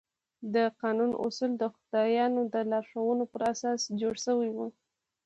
[0.53, 4.67] د قانون اصول د خدایانو د لارښوونو پر اساس جوړ شوي وو.